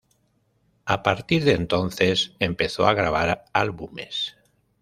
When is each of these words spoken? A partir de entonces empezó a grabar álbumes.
A 0.87 1.03
partir 1.03 1.43
de 1.43 1.51
entonces 1.53 2.33
empezó 2.39 2.87
a 2.87 2.95
grabar 2.95 3.45
álbumes. 3.53 4.35